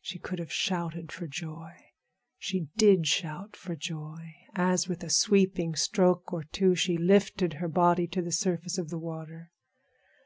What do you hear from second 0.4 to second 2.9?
shouted for joy. She